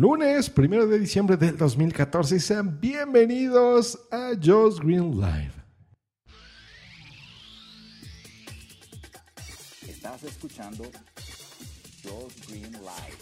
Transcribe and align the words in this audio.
Lunes, 0.00 0.48
primero 0.48 0.86
de 0.86 0.98
diciembre 0.98 1.36
del 1.36 1.58
2014 1.58 2.36
y 2.36 2.40
sean 2.40 2.80
bienvenidos 2.80 4.00
a 4.10 4.30
Joe's 4.42 4.80
Green 4.80 5.20
Live. 5.20 5.52
Estás 9.86 10.22
escuchando 10.22 10.84
Joe's 12.02 12.48
Green 12.48 12.72
Live. 12.72 13.18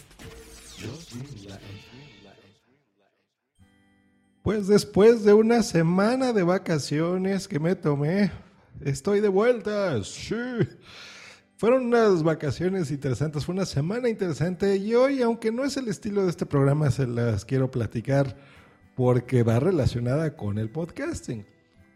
Pues 4.41 4.67
después 4.67 5.25
de 5.25 5.33
una 5.33 5.63
semana 5.63 6.31
de 6.31 6.43
vacaciones 6.43 7.49
que 7.49 7.59
me 7.59 7.75
tomé, 7.75 8.31
estoy 8.79 9.19
de 9.19 9.27
vuelta. 9.27 10.01
Sí. 10.05 10.33
Fueron 11.59 11.87
unas 11.87 12.23
vacaciones 12.23 12.89
interesantes, 12.89 13.43
fue 13.43 13.53
una 13.53 13.65
semana 13.65 14.07
interesante 14.07 14.77
y 14.77 14.95
hoy, 14.95 15.21
aunque 15.21 15.51
no 15.51 15.65
es 15.65 15.75
el 15.75 15.89
estilo 15.89 16.23
de 16.23 16.29
este 16.29 16.45
programa, 16.45 16.89
se 16.89 17.05
las 17.05 17.43
quiero 17.43 17.69
platicar 17.69 18.37
porque 18.95 19.43
va 19.43 19.59
relacionada 19.59 20.37
con 20.37 20.57
el 20.57 20.69
podcasting. 20.69 21.45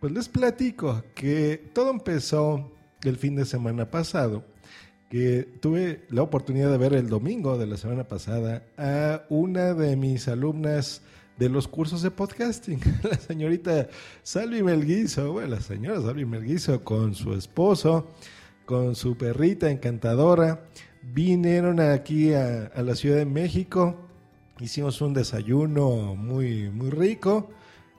Pues 0.02 0.12
les 0.12 0.28
platico 0.28 1.02
que 1.16 1.72
todo 1.74 1.92
empezó 1.92 2.74
el 3.06 3.16
fin 3.16 3.38
de 3.38 3.46
semana 3.46 3.90
pasado, 3.90 4.44
que 5.10 5.48
tuve 5.62 6.04
la 6.10 6.24
oportunidad 6.24 6.70
de 6.70 6.78
ver 6.78 6.94
el 6.94 7.08
domingo 7.08 7.58
de 7.58 7.68
la 7.68 7.78
semana 7.78 8.06
pasada 8.06 8.64
a 8.78 9.24
una 9.30 9.74
de 9.74 9.96
mis 9.96 10.28
alumnas 10.28 11.04
de 11.38 11.48
los 11.48 11.70
cursos 11.70 12.02
de 12.02 12.12
podcasting, 12.12 12.82
la 13.10 13.18
señorita 13.18 13.88
Salvi 14.24 14.62
Melguizo, 14.62 15.32
bueno, 15.32 15.56
la 15.56 15.62
señora 15.62 16.02
Salvi 16.02 16.26
Melguizo 16.26 16.84
con 16.84 17.16
su 17.16 17.34
esposo 17.34 18.10
con 18.66 18.96
su 18.96 19.18
perrita 19.18 19.70
encantadora. 19.70 20.66
Vinieron 21.02 21.80
aquí 21.80 22.34
a, 22.34 22.72
la 22.76 22.96
Ciudad 22.96 23.18
de 23.18 23.26
México. 23.26 23.98
Hicimos 24.60 25.02
un 25.02 25.14
desayuno 25.14 26.16
muy, 26.16 26.70
muy 26.70 26.90
rico 26.90 27.50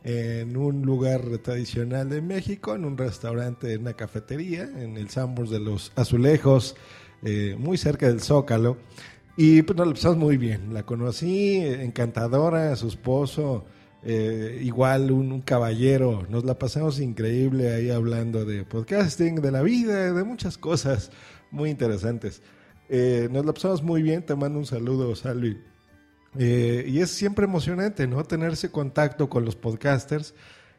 en 0.04 0.56
un 0.56 0.82
lugar 0.82 1.22
tradicional 1.38 2.08
de 2.08 2.22
México, 2.22 2.74
en 2.74 2.84
un 2.84 2.96
restaurante, 2.96 3.72
en 3.72 3.82
una 3.82 3.94
cafetería, 3.94 4.62
en 4.62 4.96
el 4.96 5.08
Sambors 5.08 5.50
de 5.50 5.60
los 5.60 5.92
Azulejos, 5.96 6.76
eh, 7.22 7.56
muy 7.58 7.76
cerca 7.78 8.06
del 8.06 8.20
Zócalo. 8.20 8.76
Y 9.36 9.62
pues 9.62 9.76
nos 9.76 9.86
lo 9.88 9.94
pasamos 9.94 10.18
muy 10.18 10.36
bien. 10.36 10.72
La 10.72 10.84
conocí, 10.84 11.56
encantadora, 11.56 12.76
su 12.76 12.88
esposo, 12.88 13.64
eh, 14.06 14.60
igual 14.62 15.10
un, 15.10 15.41
caballero, 15.41 16.27
nos 16.28 16.44
la 16.44 16.58
pasamos 16.58 17.00
increíble 17.00 17.72
ahí 17.72 17.91
hablando 17.91 18.44
de 18.44 18.64
podcasting, 18.64 19.36
de 19.36 19.50
la 19.50 19.62
vida, 19.62 20.12
de 20.12 20.24
muchas 20.24 20.58
cosas 20.58 21.10
muy 21.50 21.70
interesantes. 21.70 22.42
Eh, 22.91 23.28
nos 23.32 23.47
la 23.47 23.55
pasamos 23.55 23.82
muy 23.82 24.02
bien, 24.02 24.22
te 24.22 24.34
mando 24.34 24.58
un 24.58 24.66
saludo, 24.66 25.14
Salvi. 25.16 25.58
Eh, 26.38 26.84
y 26.86 27.00
es 27.00 27.10
siempre 27.10 27.47
emocionante, 27.47 28.06
¿no? 28.06 28.22
Tener 28.25 28.52
ese 28.52 28.70
contacto 28.70 29.30
con 29.30 29.44
los 29.44 29.56
podcasters. 29.56 30.34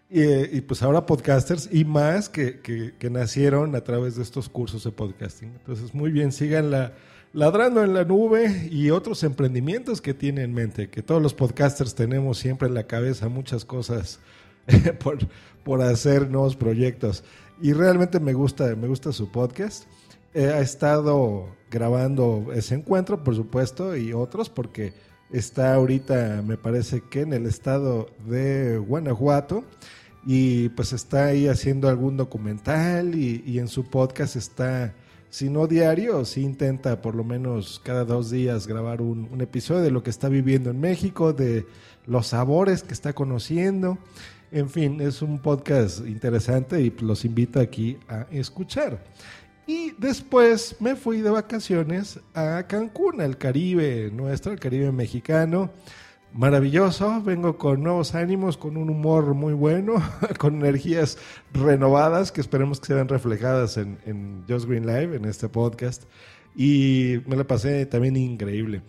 y 0.08 0.62
pues 0.62 0.84
ahora 0.84 1.08
podcasters 1.08 1.68
y 1.72 1.84
más 1.84 2.30
que, 2.30 2.60
que, 2.60 2.94
que, 3.00 3.10
nacieron 3.10 3.76
a 3.76 3.82
través 3.82 4.16
de 4.16 4.22
estos 4.22 4.50
cursos 4.50 4.84
de 4.84 4.92
podcasting. 4.92 5.50
Entonces, 5.56 5.96
muy 5.96 6.12
bien, 6.12 6.32
sigan 6.32 6.70
la, 6.70 6.94
Ladrando 7.36 7.84
en 7.84 7.94
la 7.94 8.06
nube 8.06 8.70
y 8.72 8.92
otros 8.92 9.22
emprendimientos 9.24 10.02
que 10.02 10.14
tiene 10.14 10.44
en 10.44 10.54
mente, 10.54 10.90
que 10.90 11.02
todos 11.02 11.22
los 11.22 11.34
podcasters 11.34 11.94
tenemos 11.94 12.38
siempre 12.38 12.70
en 12.70 12.74
la 12.74 12.88
cabeza 12.88 13.28
muchas 13.28 13.66
cosas 13.66 14.22
por, 15.04 15.18
por 15.66 15.82
hacer 15.82 16.30
nuevos 16.30 16.56
proyectos. 16.56 17.26
Y 17.62 17.74
realmente 17.74 18.22
me 18.22 18.32
gusta, 18.32 18.74
me 18.78 18.88
gusta 18.88 19.12
su 19.12 19.34
podcast. 19.34 19.84
ha 20.34 20.62
estado 20.62 21.54
grabando 21.70 22.54
ese 22.54 22.76
encuentro, 22.76 23.22
por 23.22 23.36
supuesto, 23.36 23.98
y 23.98 24.14
otros, 24.14 24.50
porque 24.50 24.94
está 25.30 25.74
ahorita, 25.74 26.42
me 26.42 26.56
parece 26.56 27.02
que 27.02 27.20
en 27.20 27.34
el 27.34 27.48
estado 27.48 28.08
de 28.26 28.78
Guanajuato, 28.78 29.66
y 30.26 30.70
pues 30.70 30.94
está 30.94 31.26
ahí 31.26 31.50
haciendo 31.50 31.90
algún 31.90 32.16
documental 32.16 33.14
y, 33.14 33.44
y 33.46 33.60
en 33.60 33.68
su 33.68 33.84
podcast 33.90 34.38
está 34.38 34.94
si 35.36 35.50
no 35.50 35.68
diario, 35.68 36.24
sí 36.24 36.44
intenta 36.44 37.02
por 37.02 37.14
lo 37.14 37.26
menos 37.26 37.82
cada 37.84 38.06
dos 38.06 38.32
días 38.32 38.68
grabar 38.68 39.02
un, 39.02 39.42
episodio 39.42 39.82
de 39.82 39.92
lo 39.92 40.02
que 40.02 40.10
está 40.10 40.30
viviendo 40.30 40.70
en 40.70 40.80
México, 40.80 41.34
de 41.34 41.68
los 42.06 42.28
sabores 42.28 42.84
que 42.84 42.94
está 42.94 43.12
conociendo. 43.12 43.98
En 44.54 44.70
fin, 44.70 45.02
es 45.02 45.22
un 45.22 45.40
podcast 45.40 46.08
interesante 46.08 46.80
y 46.80 46.90
los 47.02 47.26
invito 47.26 47.60
aquí 47.60 47.98
a 48.08 48.28
escuchar. 48.32 49.04
Y 49.68 49.92
después 49.98 50.78
me 50.80 50.96
fui 50.96 51.20
de 51.20 51.32
vacaciones 51.32 52.18
a 52.34 52.64
Cancún, 52.66 53.20
al 53.20 53.38
Caribe 53.38 54.12
nuestro, 54.14 54.54
el 54.54 54.60
Caribe 54.62 54.94
mexicano 54.94 55.70
maravilloso, 56.36 57.22
vengo 57.22 57.58
con 57.58 57.82
nuevos 57.82 58.14
ánimos, 58.14 58.58
con 58.58 58.76
un 58.76 58.90
humor 58.90 59.34
muy 59.34 59.54
bueno, 59.54 59.96
con 60.38 60.56
energías 60.56 61.18
renovadas 61.54 62.32
que 62.32 62.42
esperemos 62.42 62.82
que 62.82 62.88
sean 62.88 63.08
reflejadas 63.08 63.78
en, 63.78 64.00
en 64.06 64.44
Just 64.48 64.68
Green 64.68 64.86
Live, 64.86 65.16
en 65.16 65.26
este 65.26 65.48
podcast. 65.48 66.04
Y 66.54 67.22
me 67.26 67.38
la 67.38 67.46
pasé 67.46 67.86
también 67.86 68.18
increíble. 68.18 68.82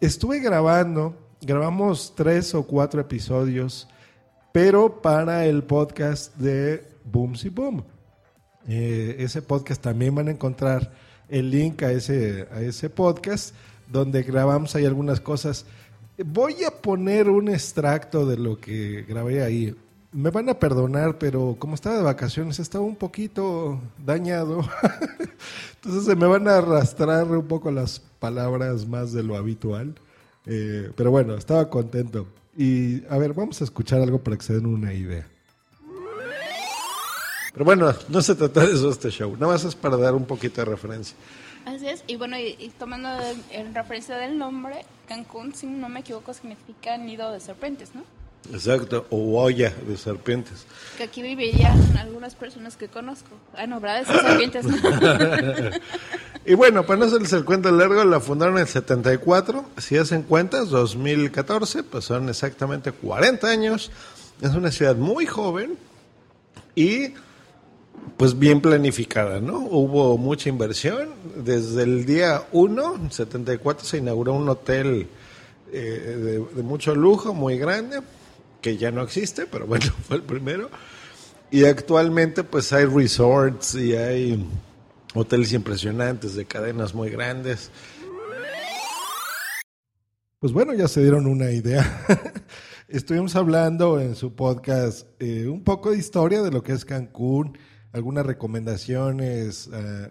Estuve 0.00 0.40
grabando, 0.40 1.14
grabamos 1.42 2.14
tres 2.16 2.54
o 2.54 2.66
cuatro 2.66 3.02
episodios, 3.02 3.86
pero 4.52 5.02
para 5.02 5.44
el 5.44 5.62
podcast 5.62 6.34
de 6.36 6.88
Boomsy 7.04 7.50
Boom. 7.50 7.84
Eh, 8.66 9.16
ese 9.18 9.42
podcast 9.42 9.82
también 9.82 10.14
van 10.14 10.28
a 10.28 10.32
encontrar 10.32 10.90
el 11.28 11.50
link 11.50 11.82
a 11.82 11.92
ese, 11.92 12.48
a 12.50 12.62
ese 12.62 12.88
podcast 12.88 13.54
donde 13.88 14.22
grabamos 14.22 14.74
ahí 14.74 14.86
algunas 14.86 15.20
cosas 15.20 15.66
Voy 16.24 16.64
a 16.64 16.70
poner 16.70 17.28
un 17.28 17.48
extracto 17.48 18.26
de 18.26 18.36
lo 18.36 18.60
que 18.60 19.04
grabé 19.08 19.42
ahí. 19.42 19.74
Me 20.12 20.30
van 20.30 20.48
a 20.48 20.58
perdonar, 20.58 21.18
pero 21.18 21.56
como 21.58 21.74
estaba 21.74 21.96
de 21.96 22.02
vacaciones, 22.02 22.58
estaba 22.58 22.84
un 22.84 22.96
poquito 22.96 23.80
dañado. 24.04 24.60
Entonces 25.76 26.04
se 26.04 26.16
me 26.16 26.26
van 26.26 26.48
a 26.48 26.58
arrastrar 26.58 27.30
un 27.30 27.46
poco 27.46 27.70
las 27.70 28.00
palabras 28.00 28.86
más 28.86 29.12
de 29.12 29.22
lo 29.22 29.36
habitual. 29.36 29.94
Eh, 30.46 30.90
pero 30.96 31.10
bueno, 31.10 31.34
estaba 31.34 31.70
contento. 31.70 32.26
Y 32.56 33.04
a 33.06 33.16
ver, 33.18 33.32
vamos 33.32 33.60
a 33.60 33.64
escuchar 33.64 34.00
algo 34.02 34.18
para 34.22 34.36
que 34.36 34.42
se 34.42 34.54
den 34.54 34.66
una 34.66 34.92
idea. 34.92 35.26
Pero 37.52 37.64
bueno, 37.64 37.92
no 38.08 38.22
se 38.22 38.34
trata 38.34 38.64
de 38.64 38.72
eso 38.72 38.90
este 38.90 39.10
show. 39.10 39.32
Nada 39.32 39.52
más 39.52 39.64
es 39.64 39.74
para 39.74 39.96
dar 39.96 40.14
un 40.14 40.24
poquito 40.24 40.60
de 40.60 40.66
referencia. 40.66 41.16
Así 41.66 41.86
es, 41.86 42.04
y 42.06 42.16
bueno, 42.16 42.38
y, 42.38 42.72
tomando 42.78 43.08
en 43.50 43.74
referencia 43.74 44.16
del 44.16 44.38
nombre, 44.38 44.84
Cancún, 45.06 45.54
si 45.54 45.66
no 45.66 45.88
me 45.88 46.00
equivoco, 46.00 46.32
significa 46.32 46.96
nido 46.96 47.30
de 47.32 47.40
serpientes, 47.40 47.94
¿no? 47.94 48.02
Exacto, 48.50 49.06
o 49.10 49.40
olla 49.40 49.72
de 49.86 49.96
serpientes. 49.98 50.64
Que 50.96 51.04
aquí 51.04 51.22
vivirían 51.22 51.96
algunas 51.98 52.34
personas 52.34 52.76
que 52.76 52.88
conozco. 52.88 53.28
Ah, 53.54 53.66
no, 53.66 53.78
¿verdad? 53.80 54.00
Esas 54.00 54.22
serpientes. 54.22 54.64
y 56.46 56.54
bueno, 56.54 56.86
para 56.86 56.98
no 56.98 57.04
hacerles 57.04 57.32
el 57.34 57.44
cuento 57.44 57.70
largo, 57.70 58.02
la 58.04 58.18
fundaron 58.20 58.56
en 58.56 58.62
el 58.62 58.68
74. 58.68 59.66
Si 59.76 59.98
hacen 59.98 60.22
cuentas, 60.22 60.70
2014, 60.70 61.82
pues 61.82 62.06
son 62.06 62.30
exactamente 62.30 62.92
40 62.92 63.46
años. 63.46 63.90
Es 64.40 64.54
una 64.54 64.70
ciudad 64.70 64.96
muy 64.96 65.26
joven 65.26 65.76
y 66.74 67.12
pues 68.16 68.38
bien 68.38 68.60
planificada, 68.60 69.40
¿no? 69.40 69.58
Hubo 69.58 70.18
mucha 70.18 70.48
inversión. 70.48 71.10
Desde 71.36 71.84
el 71.84 72.04
día 72.04 72.42
1, 72.52 73.10
74, 73.10 73.86
se 73.86 73.98
inauguró 73.98 74.34
un 74.34 74.48
hotel 74.48 75.08
eh, 75.72 76.44
de, 76.54 76.62
mucho 76.62 76.94
lujo, 76.94 77.32
muy 77.32 77.56
grande, 77.58 78.00
que 78.60 78.76
ya 78.76 78.90
no 78.90 79.02
existe, 79.02 79.46
pero 79.46 79.66
bueno, 79.66 79.86
fue 80.08 80.16
el 80.16 80.22
primero. 80.22 80.70
Y 81.50 81.64
actualmente 81.64 82.44
pues 82.44 82.72
hay 82.72 82.84
resorts 82.84 83.74
y 83.74 83.94
hay 83.94 84.46
hoteles 85.14 85.52
impresionantes 85.52 86.34
de 86.34 86.44
cadenas 86.44 86.94
muy 86.94 87.10
grandes. 87.10 87.70
Pues 90.38 90.52
bueno, 90.52 90.72
ya 90.74 90.88
se 90.88 91.02
dieron 91.02 91.26
una 91.26 91.50
idea. 91.50 92.06
Estuvimos 92.88 93.36
hablando 93.36 94.00
en 94.00 94.16
su 94.16 94.34
podcast 94.34 95.06
eh, 95.20 95.46
un 95.46 95.62
poco 95.62 95.90
de 95.90 95.98
historia 95.98 96.42
de 96.42 96.50
lo 96.50 96.62
que 96.62 96.72
es 96.72 96.84
Cancún, 96.84 97.56
algunas 97.92 98.24
recomendaciones 98.26 99.68
eh, 99.72 100.10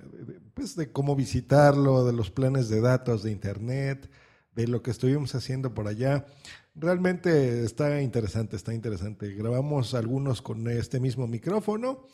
pues 0.53 0.75
de 0.75 0.91
cómo 0.91 1.15
visitarlo, 1.15 2.05
de 2.05 2.13
los 2.13 2.31
planes 2.31 2.69
de 2.69 2.81
datos 2.81 3.23
de 3.23 3.31
internet, 3.31 4.09
de 4.53 4.67
lo 4.67 4.81
que 4.81 4.91
estuvimos 4.91 5.35
haciendo 5.35 5.73
por 5.73 5.87
allá. 5.87 6.25
Realmente 6.75 7.63
está 7.63 8.01
interesante, 8.01 8.55
está 8.55 8.73
interesante. 8.73 9.33
Grabamos 9.33 9.93
algunos 9.93 10.41
con 10.41 10.67
este 10.69 10.99
mismo 10.99 11.27
micrófono, 11.27 12.07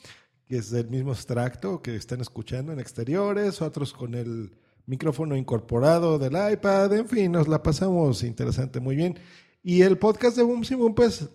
que 0.45 0.57
es 0.57 0.69
del 0.71 0.89
mismo 0.89 1.11
extracto 1.11 1.81
que 1.81 1.95
están 1.95 2.21
escuchando 2.21 2.71
en 2.71 2.79
exteriores, 2.79 3.61
otros 3.61 3.93
con 3.93 4.13
el 4.15 4.55
micrófono 4.85 5.35
incorporado 5.35 6.19
del 6.19 6.33
iPad, 6.53 6.93
en 6.93 7.07
fin, 7.07 7.31
nos 7.31 7.47
la 7.47 7.63
pasamos 7.63 8.23
interesante, 8.23 8.79
muy 8.79 8.95
bien. 8.95 9.17
Y 9.63 9.81
el 9.81 9.97
podcast 9.97 10.37
de 10.37 10.43
Boom 10.43 10.63
Simon, 10.63 10.93
pues 10.93 11.27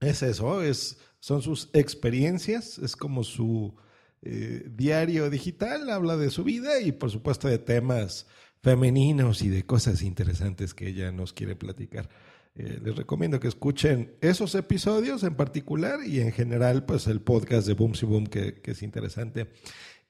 es 0.00 0.22
eso, 0.22 0.62
es, 0.62 0.98
son 1.24 1.40
sus 1.40 1.70
experiencias, 1.72 2.76
es 2.76 2.96
como 2.96 3.24
su 3.24 3.74
eh, 4.20 4.68
diario 4.70 5.30
digital, 5.30 5.88
habla 5.88 6.18
de 6.18 6.28
su 6.28 6.44
vida 6.44 6.82
y 6.82 6.92
por 6.92 7.10
supuesto 7.10 7.48
de 7.48 7.56
temas 7.56 8.26
femeninos 8.62 9.40
y 9.40 9.48
de 9.48 9.64
cosas 9.64 10.02
interesantes 10.02 10.74
que 10.74 10.88
ella 10.88 11.12
nos 11.12 11.32
quiere 11.32 11.56
platicar. 11.56 12.10
Eh, 12.56 12.78
les 12.84 12.94
recomiendo 12.94 13.40
que 13.40 13.48
escuchen 13.48 14.12
esos 14.20 14.54
episodios 14.54 15.22
en 15.22 15.34
particular 15.34 16.00
y 16.06 16.20
en 16.20 16.30
general, 16.30 16.84
pues 16.84 17.06
el 17.06 17.22
podcast 17.22 17.66
de 17.66 17.72
Boom 17.72 17.94
Boom, 18.02 18.26
que, 18.26 18.60
que 18.60 18.72
es 18.72 18.82
interesante. 18.82 19.48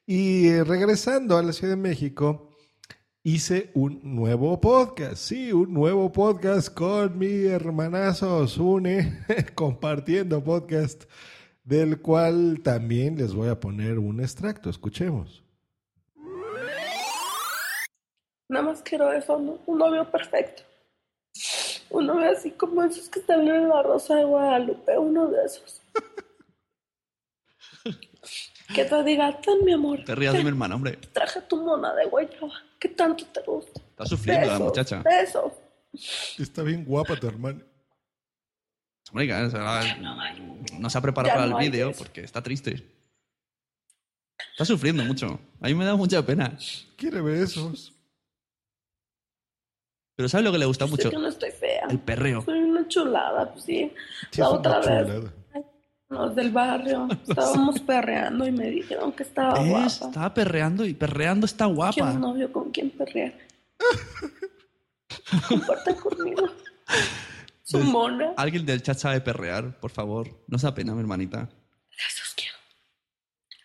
Y 0.09 0.51
regresando 0.63 1.39
a 1.39 1.45
la 1.45 1.53
Ciudad 1.53 1.77
de 1.77 1.81
México, 1.81 2.54
hice 3.27 3.71
un 3.73 4.01
nuevo 4.03 4.61
podcast. 4.61 5.17
Sí, 5.17 5.51
un 5.51 5.73
nuevo 5.73 6.13
podcast 6.13 6.73
con 6.73 7.19
mi 7.19 7.47
hermanazo 7.47 8.47
Sune, 8.47 9.25
compartiendo 9.55 10.45
podcast, 10.45 11.05
del 11.65 12.03
cual 12.03 12.61
también 12.63 13.17
les 13.17 13.35
voy 13.35 13.49
a 13.49 13.59
poner 13.59 13.99
un 13.99 14.21
extracto. 14.21 14.69
Escuchemos. 14.69 15.43
Nada 18.47 18.67
más 18.67 18.83
quiero 18.83 19.11
eso, 19.11 19.39
¿no? 19.39 19.59
un 19.65 19.79
novio 19.79 20.09
perfecto. 20.11 20.63
Un 21.89 22.07
novio 22.07 22.31
así 22.31 22.51
como 22.51 22.83
esos 22.85 23.09
que 23.09 23.21
están 23.21 23.49
en 23.49 23.71
la 23.71 23.83
Rosa 23.83 24.17
de 24.17 24.25
Guadalupe, 24.25 24.99
uno 24.99 25.29
de 25.29 25.45
esos. 25.47 25.81
que 28.73 28.85
te 28.85 29.05
diga, 29.05 29.41
tan 29.41 29.65
mi 29.65 29.73
amor. 29.73 30.05
Te 30.05 30.15
rías 30.15 30.33
de 30.35 30.43
mi 30.43 30.49
hermana, 30.49 30.75
hombre. 30.75 30.99
Traje 31.13 31.41
tu 31.43 31.63
mona 31.63 31.95
de 31.95 32.07
guayaba. 32.07 32.53
¿Qué 32.79 32.89
tanto 32.89 33.25
te 33.27 33.41
gusta? 33.43 33.81
Está 33.81 34.07
sufriendo 34.07 34.47
la 34.47 34.59
muchacha. 34.59 35.03
besos. 35.03 35.53
Está 36.39 36.63
bien 36.63 36.85
guapa 36.85 37.17
tu 37.17 37.27
hermana. 37.27 37.61
Hombre, 39.11 39.27
que, 39.27 39.35
o 39.35 39.51
sea, 39.51 39.97
no 40.79 40.91
se 40.91 40.99
ha 40.99 41.01
preparado 41.01 41.35
para 41.35 41.47
no 41.47 41.59
el 41.59 41.71
vídeo 41.71 41.93
porque 41.97 42.23
está 42.23 42.43
triste. 42.43 42.83
Está 44.53 44.65
sufriendo 44.65 45.05
mucho. 45.05 45.39
A 45.61 45.67
mí 45.67 45.75
me 45.75 45.85
da 45.85 45.95
mucha 45.95 46.25
pena. 46.25 46.57
Quiere 46.97 47.21
besos. 47.21 47.93
Pero 50.17 50.29
¿sabes 50.29 50.45
lo 50.45 50.53
que 50.53 50.59
le 50.59 50.67
gusta 50.67 50.87
mucho? 50.87 51.11
que 51.11 51.17
no 51.17 51.29
estoy 51.29 51.51
fea. 51.51 51.87
El 51.91 51.99
perreo. 51.99 52.43
Soy 52.43 52.61
una 52.61 52.87
chulada, 52.87 53.53
pues 53.53 53.65
sí. 53.65 53.93
Sí, 54.31 54.41
la 54.41 54.49
otra 54.49 54.79
vez, 54.79 55.07
chulada. 55.07 55.33
Los 56.09 56.35
del 56.35 56.51
barrio, 56.51 57.09
estábamos 57.29 57.81
perreando 57.81 58.47
y 58.47 58.53
me 58.53 58.71
dijeron 58.71 59.13
que 59.13 59.23
estaba 59.25 59.55
¿Ves? 59.61 59.69
guapa. 59.69 60.07
Estaba 60.07 60.35
perreando 60.35 60.85
y 60.85 60.95
perreando 60.95 61.47
está 61.47 61.65
Quiero 61.65 61.77
guapa. 61.77 62.11
un 62.13 62.21
novio 62.21 62.53
con 62.53 62.71
quien 62.71 62.91
perrear. 62.91 63.35
Comparte 65.49 65.95
conmigo. 65.97 66.47
Su 67.63 67.79
mona. 67.79 68.35
Alguien 68.37 68.67
del 68.67 68.83
chat 68.83 68.99
sabe 68.99 69.21
perrear, 69.21 69.81
por 69.81 69.91
favor. 69.91 70.29
No 70.49 70.59
se 70.59 70.67
da 70.67 70.75
pena, 70.75 70.93
mi 70.95 71.01
hermanita. 71.01 71.49
Esos 72.09 72.35
quiero. 72.35 72.55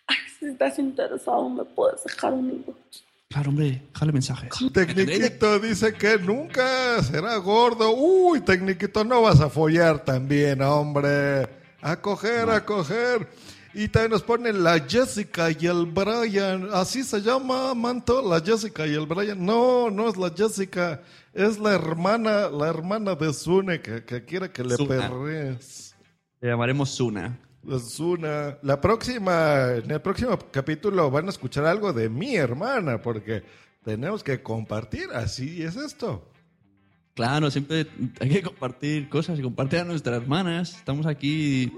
Ay, 0.06 0.16
si 0.38 0.46
estás 0.46 0.78
interesado, 0.78 1.48
me 1.50 1.64
puedes 1.64 2.02
dejar 2.04 2.32
un 2.32 2.48
inbox. 2.50 3.04
Claro, 3.28 3.50
hombre, 3.50 3.82
déjale 3.92 4.12
mensajes. 4.12 4.50
Tecniquito 4.72 5.58
dice 5.60 5.92
que 5.94 6.18
nunca 6.18 7.00
será 7.02 7.36
gordo. 7.36 7.94
Uy, 7.94 8.40
Tecniquito, 8.40 9.04
no 9.04 9.22
vas 9.22 9.40
a 9.40 9.50
follar 9.50 10.02
también, 10.04 10.62
hombre. 10.62 11.59
A 11.82 11.96
coger, 11.96 12.50
a 12.50 12.64
coger. 12.64 13.28
Y 13.72 13.88
también 13.88 14.10
nos 14.10 14.22
ponen 14.22 14.64
la 14.64 14.80
Jessica 14.80 15.50
y 15.50 15.66
el 15.66 15.86
Brian. 15.86 16.68
Así 16.72 17.04
se 17.04 17.20
llama, 17.20 17.72
Manto, 17.74 18.20
la 18.28 18.40
Jessica 18.40 18.86
y 18.86 18.94
el 18.94 19.06
Brian. 19.06 19.44
No, 19.44 19.90
no 19.90 20.08
es 20.08 20.16
la 20.16 20.30
Jessica. 20.30 21.02
Es 21.32 21.58
la 21.58 21.74
hermana, 21.74 22.48
la 22.50 22.68
hermana 22.68 23.14
de 23.14 23.32
Sune 23.32 23.80
que, 23.80 24.04
que 24.04 24.24
quiere 24.24 24.50
que 24.50 24.64
le 24.64 24.74
Suna. 24.74 25.08
perrees. 25.08 25.94
Le 26.40 26.48
llamaremos 26.48 26.96
Zuna. 26.96 27.38
Es 27.68 28.00
una. 28.00 28.58
La 28.62 28.80
próxima, 28.80 29.74
en 29.74 29.90
el 29.90 30.00
próximo 30.00 30.36
capítulo 30.50 31.10
van 31.10 31.26
a 31.26 31.30
escuchar 31.30 31.66
algo 31.66 31.92
de 31.92 32.08
mi 32.08 32.34
hermana, 32.34 33.00
porque 33.00 33.44
tenemos 33.84 34.24
que 34.24 34.42
compartir. 34.42 35.10
Así 35.14 35.62
es 35.62 35.76
esto. 35.76 36.26
Claro, 37.20 37.50
siempre 37.50 37.86
hay 38.18 38.30
que 38.30 38.42
compartir 38.42 39.10
cosas 39.10 39.38
y 39.38 39.42
compartir 39.42 39.80
a 39.80 39.84
nuestras 39.84 40.22
hermanas. 40.22 40.74
Estamos 40.74 41.04
aquí. 41.04 41.70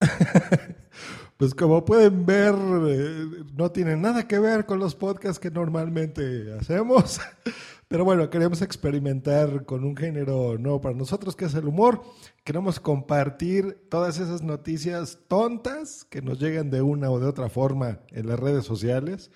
Pues 1.36 1.52
como 1.52 1.84
pueden 1.84 2.24
ver, 2.24 2.54
eh, 2.54 3.26
no 3.54 3.72
tiene 3.72 3.96
nada 3.96 4.28
que 4.28 4.38
ver 4.38 4.66
con 4.66 4.78
los 4.78 4.94
podcasts 4.94 5.40
que 5.40 5.50
normalmente 5.50 6.54
hacemos. 6.58 7.20
Pero 7.88 8.04
bueno, 8.04 8.30
queremos 8.30 8.62
experimentar 8.62 9.64
con 9.64 9.82
un 9.82 9.96
género 9.96 10.56
nuevo 10.56 10.80
para 10.80 10.94
nosotros, 10.94 11.34
que 11.34 11.46
es 11.46 11.54
el 11.54 11.66
humor. 11.66 12.02
Queremos 12.44 12.78
compartir 12.78 13.88
todas 13.90 14.20
esas 14.20 14.42
noticias 14.42 15.18
tontas 15.26 16.04
que 16.04 16.22
nos 16.22 16.38
llegan 16.38 16.70
de 16.70 16.82
una 16.82 17.10
o 17.10 17.18
de 17.18 17.26
otra 17.26 17.48
forma 17.50 17.98
en 18.12 18.28
las 18.28 18.38
redes 18.38 18.64
sociales. 18.64 19.32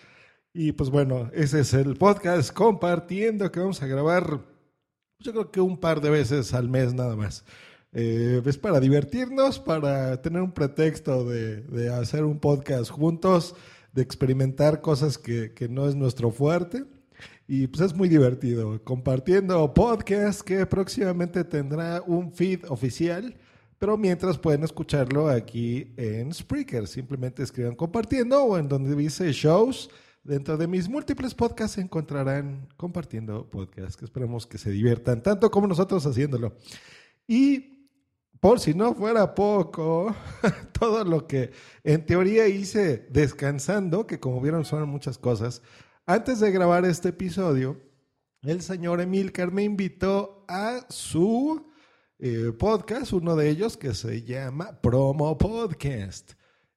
Y 0.61 0.73
pues 0.73 0.91
bueno, 0.91 1.31
ese 1.35 1.61
es 1.61 1.73
el 1.73 1.95
podcast 1.95 2.53
compartiendo 2.53 3.53
que 3.53 3.61
vamos 3.61 3.81
a 3.81 3.87
grabar, 3.87 4.41
yo 5.21 5.31
creo 5.31 5.53
que 5.53 5.61
un 5.61 5.79
par 5.79 6.01
de 6.01 6.11
veces 6.11 6.53
al 6.53 6.69
mes 6.69 6.93
nada 6.95 7.15
más. 7.15 7.45
Eh, 7.93 8.43
es 8.45 8.59
para 8.59 8.81
divertirnos, 8.81 9.61
para 9.61 10.21
tener 10.21 10.43
un 10.43 10.51
pretexto 10.51 11.25
de, 11.25 11.63
de 11.63 11.95
hacer 11.95 12.25
un 12.25 12.41
podcast 12.41 12.91
juntos, 12.91 13.55
de 13.93 14.03
experimentar 14.03 14.81
cosas 14.81 15.17
que, 15.17 15.55
que 15.55 15.69
no 15.69 15.89
es 15.89 15.95
nuestro 15.95 16.33
fuerte. 16.33 16.83
Y 17.47 17.69
pues 17.69 17.93
es 17.93 17.95
muy 17.95 18.09
divertido, 18.09 18.83
compartiendo 18.83 19.73
podcast 19.73 20.41
que 20.41 20.67
próximamente 20.67 21.45
tendrá 21.45 22.03
un 22.05 22.33
feed 22.33 22.65
oficial, 22.69 23.33
pero 23.79 23.97
mientras 23.97 24.37
pueden 24.37 24.65
escucharlo 24.65 25.29
aquí 25.29 25.93
en 25.97 26.35
Spreaker. 26.35 26.89
Simplemente 26.89 27.45
escriban 27.45 27.77
compartiendo 27.77 28.43
o 28.43 28.59
en 28.59 28.69
donde 28.69 28.97
dice 28.97 29.31
shows. 29.31 29.89
Dentro 30.29 30.59
de 30.59 30.67
mis 30.67 30.91
múltiples 30.91 31.35
podcasts 31.35 31.79
encontrarán 31.79 32.69
compartiendo 32.77 33.49
podcasts 33.49 33.97
que 33.97 34.05
esperemos 34.05 34.47
que 34.47 34.59
se 34.59 34.71
diviertan 34.71 35.23
tanto 35.23 35.51
como 35.51 35.67
nosotros 35.67 36.05
haciéndolo. 36.05 36.55
Y 37.27 37.89
por 38.39 38.61
si 38.61 38.75
no 38.75 38.95
fuera 38.95 39.35
poco, 39.35 40.15
todo 40.79 41.03
lo 41.05 41.27
que 41.27 41.53
en 41.83 42.05
teoría 42.05 42.47
hice 42.47 43.07
descansando, 43.09 44.07
que 44.07 44.21
como 44.21 44.43
vieron 44.43 44.67
son 44.67 44.87
muchas 44.91 45.17
cosas, 45.17 45.63
antes 46.05 46.41
de 46.41 46.51
grabar 46.51 46.85
este 46.85 47.09
episodio, 47.09 47.81
el 48.43 48.61
señor 48.61 49.01
Emilcar 49.01 49.51
me 49.51 49.63
invitó 49.63 50.45
a 50.47 50.85
su 50.91 51.71
eh, 52.19 52.53
podcast, 52.59 53.15
uno 53.15 53.35
de 53.35 53.49
ellos 53.49 53.79
que 53.79 53.95
se 53.95 54.25
llama 54.25 54.79
Promo 54.83 55.39
Podcast, 55.39 56.33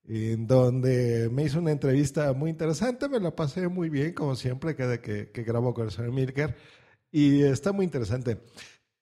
en 0.05 0.47
donde 0.47 1.29
me 1.31 1.43
hizo 1.43 1.59
una 1.59 1.71
entrevista 1.71 2.33
muy 2.33 2.49
interesante, 2.49 3.07
me 3.07 3.19
la 3.19 3.35
pasé 3.35 3.67
muy 3.67 3.89
bien, 3.89 4.13
como 4.13 4.35
siempre, 4.35 4.75
cada 4.75 5.01
que, 5.01 5.31
que 5.31 5.43
grabo 5.43 5.73
con 5.73 5.85
el 5.85 5.91
señor 5.91 6.09
Emilcar, 6.09 6.55
y 7.11 7.43
está 7.43 7.71
muy 7.71 7.85
interesante. 7.85 8.39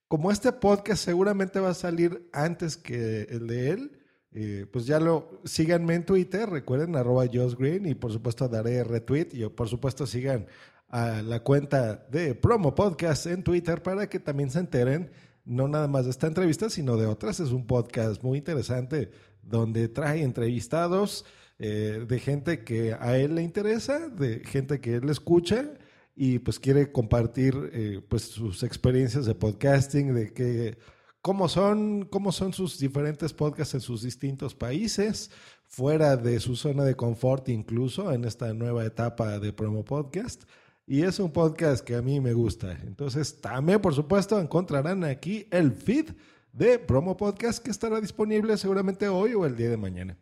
Como 0.07 0.31
este 0.31 0.51
podcast 0.51 1.03
seguramente 1.05 1.59
va 1.59 1.69
a 1.69 1.73
salir 1.75 2.27
antes 2.33 2.77
que 2.77 3.27
el 3.29 3.47
de 3.47 3.69
él, 3.69 3.99
eh, 4.31 4.65
pues 4.71 4.85
ya 4.85 4.99
lo 4.99 5.41
síganme 5.45 5.95
en 5.95 6.05
Twitter, 6.05 6.49
recuerden 6.49 6.95
arroba 6.95 7.25
Josh 7.25 7.55
Green 7.55 7.85
y 7.87 7.95
por 7.95 8.11
supuesto 8.11 8.47
daré 8.47 8.83
retweet 8.83 9.29
y 9.33 9.47
por 9.49 9.67
supuesto 9.67 10.05
sigan 10.05 10.45
a 10.87 11.21
la 11.21 11.41
cuenta 11.43 12.07
de 12.11 12.35
Promo 12.35 12.75
Podcast 12.75 13.25
en 13.25 13.43
Twitter 13.43 13.81
para 13.81 14.07
que 14.07 14.19
también 14.19 14.49
se 14.49 14.59
enteren 14.59 15.11
no 15.45 15.67
nada 15.67 15.87
más 15.87 16.05
de 16.05 16.11
esta 16.11 16.27
entrevista, 16.27 16.69
sino 16.69 16.95
de 16.95 17.07
otras. 17.07 17.39
Es 17.39 17.51
un 17.51 17.65
podcast 17.65 18.21
muy 18.23 18.37
interesante 18.37 19.11
donde 19.49 19.89
trae 19.89 20.23
entrevistados 20.23 21.25
eh, 21.57 22.05
de 22.07 22.19
gente 22.19 22.63
que 22.63 22.93
a 22.93 23.17
él 23.17 23.35
le 23.35 23.43
interesa, 23.43 24.07
de 24.07 24.39
gente 24.45 24.79
que 24.79 24.95
él 24.95 25.09
escucha 25.09 25.73
y 26.15 26.39
pues 26.39 26.59
quiere 26.59 26.91
compartir 26.91 27.53
eh, 27.73 28.01
pues 28.07 28.23
sus 28.23 28.63
experiencias 28.63 29.25
de 29.25 29.35
podcasting, 29.35 30.13
de 30.13 30.33
que 30.33 30.77
cómo 31.21 31.49
son, 31.49 32.05
cómo 32.05 32.31
son 32.31 32.53
sus 32.53 32.79
diferentes 32.79 33.33
podcasts 33.33 33.73
en 33.73 33.81
sus 33.81 34.03
distintos 34.03 34.55
países, 34.55 35.31
fuera 35.65 36.17
de 36.17 36.39
su 36.39 36.55
zona 36.55 36.83
de 36.83 36.95
confort 36.95 37.49
incluso 37.49 38.11
en 38.11 38.25
esta 38.25 38.53
nueva 38.53 38.85
etapa 38.85 39.39
de 39.39 39.53
promo 39.53 39.83
podcast. 39.83 40.43
Y 40.87 41.03
es 41.03 41.19
un 41.19 41.31
podcast 41.31 41.85
que 41.85 41.95
a 41.95 42.01
mí 42.01 42.19
me 42.19 42.33
gusta. 42.33 42.71
Entonces 42.83 43.39
también, 43.41 43.79
por 43.79 43.93
supuesto, 43.93 44.39
encontrarán 44.39 45.03
aquí 45.03 45.45
el 45.51 45.71
feed 45.71 46.11
de 46.53 46.79
promo 46.79 47.15
podcast 47.17 47.63
que 47.63 47.71
estará 47.71 48.01
disponible 48.01 48.57
seguramente 48.57 49.07
hoy 49.07 49.33
o 49.33 49.45
el 49.45 49.55
día 49.55 49.69
de 49.69 49.77
mañana. 49.77 50.17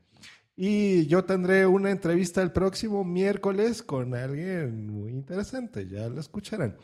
Y 0.55 1.05
yo 1.05 1.24
tendré 1.24 1.67
una 1.67 1.91
entrevista 1.91 2.41
el 2.41 2.51
próximo 2.51 3.03
miércoles 3.03 3.84
con 3.84 4.15
alguien 4.15 4.88
muy 4.88 5.12
interesante, 5.12 5.88
ya 5.88 6.10
lo 6.10 6.19
escucharán. 6.19 6.75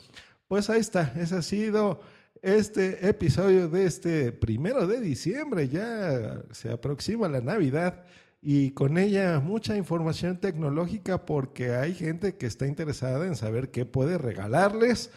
Pues 0.48 0.70
ahí 0.70 0.80
está, 0.80 1.14
ese 1.18 1.36
ha 1.36 1.42
sido 1.42 2.02
este 2.44 3.08
episodio 3.08 3.70
de 3.70 3.86
este 3.86 4.32
primero 4.32 4.86
de 4.86 5.00
diciembre. 5.00 5.70
Ya 5.70 6.44
se 6.52 6.70
aproxima 6.70 7.30
la 7.30 7.42
Navidad 7.42 8.04
y 8.42 8.72
con 8.72 8.98
ella 8.98 9.40
mucha 9.40 9.78
información 9.78 10.38
tecnológica 10.38 11.26
porque 11.26 11.72
hay 11.72 11.96
gente 11.96 12.36
que 12.36 12.46
está 12.46 12.68
interesada 12.68 13.26
en 13.26 13.38
saber 13.38 13.72
qué 13.72 13.86
puede 13.86 14.18
regalarles 14.18 15.10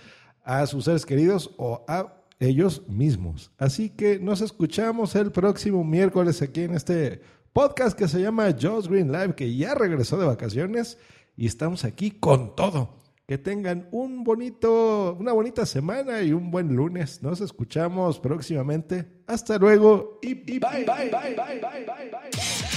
a 0.45 0.64
sus 0.66 0.85
seres 0.85 1.04
queridos 1.04 1.50
o 1.59 1.85
a 1.88 2.23
ellos 2.40 2.83
mismos. 2.88 3.52
Así 3.59 3.90
que 3.90 4.19
nos 4.19 4.40
escuchamos 4.40 5.14
el 5.14 5.33
próximo 5.33 5.85
miércoles 5.85 6.43
aquí 6.43 6.62
en 6.62 6.75
este 6.75 7.21
podcast 7.52 7.99
que 7.99 8.09
se 8.09 8.21
llama 8.21 8.55
Joe's 8.61 8.88
Green 8.88 9.11
Live, 9.11 9.35
que 9.35 9.55
ya 9.57 9.75
regresó 9.75 10.19
de 10.19 10.26
vacaciones 10.26 10.99
y 11.37 11.47
estamos 11.47 11.85
aquí 11.85 12.11
con 12.11 12.55
todo. 12.55 12.97
Que 13.26 13.38
tengan 13.38 13.88
un 13.90 14.23
bonito, 14.23 15.16
una 15.19 15.33
bonita 15.33 15.66
semana 15.66 16.23
y 16.23 16.33
un 16.33 16.52
buen 16.52 16.76
lunes. 16.76 17.23
Nos 17.23 17.40
escuchamos 17.40 18.21
próximamente. 18.21 19.05
Hasta 19.26 19.59
luego 19.59 20.21
y, 20.23 20.31
y 20.31 20.59
bye, 20.61 20.85
bye, 20.87 21.11
bye, 21.11 21.35
bye, 21.35 21.61
bye, 21.61 21.85
bye, 21.85 22.11
bye. 22.11 22.76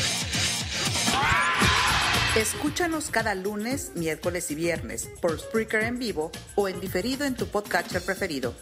Escúchanos 2.36 3.10
cada 3.10 3.36
lunes, 3.36 3.92
miércoles 3.96 4.50
y 4.50 4.56
viernes 4.56 5.10
por 5.22 5.38
Spreaker 5.38 5.84
en 5.84 6.00
vivo 6.00 6.32
o 6.56 6.68
en 6.68 6.80
diferido 6.80 7.25
en 7.25 7.36
tu 7.36 7.48
podcatcher 7.48 8.01
preferido. 8.01 8.54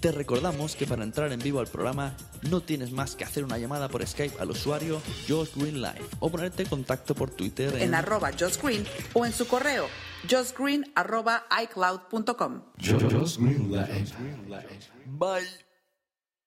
Te 0.00 0.12
recordamos 0.12 0.76
que 0.76 0.86
para 0.86 1.04
entrar 1.04 1.32
en 1.32 1.40
vivo 1.40 1.60
al 1.60 1.66
programa 1.66 2.14
no 2.50 2.60
tienes 2.60 2.92
más 2.92 3.16
que 3.16 3.24
hacer 3.24 3.44
una 3.44 3.58
llamada 3.58 3.88
por 3.88 4.06
Skype 4.06 4.38
al 4.38 4.50
usuario 4.50 5.00
Josh 5.28 5.50
Green 5.56 5.80
Live 5.80 6.04
o 6.20 6.30
ponerte 6.30 6.62
en 6.62 6.68
contacto 6.68 7.14
por 7.14 7.30
Twitter 7.30 7.74
en, 7.80 7.94
arroba 7.94 8.30
Josh 8.38 8.60
Green 8.62 8.84
o 9.14 9.24
en 9.24 9.32
su 9.32 9.46
correo 9.46 9.86
joshgreen 10.28 10.84
arroba 10.94 11.46
iCloud.com. 11.62 12.62
Bye. 15.06 15.65